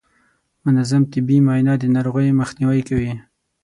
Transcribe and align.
منظم 0.65 1.01
طبي 1.11 1.37
معاینه 1.45 1.73
د 1.79 1.83
ناروغیو 1.95 2.37
مخنیوی 2.41 2.81
کوي. 2.89 3.11